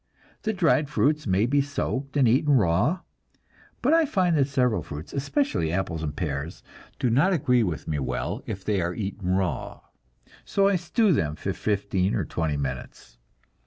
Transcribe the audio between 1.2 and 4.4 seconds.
may be soaked and eaten raw, but I find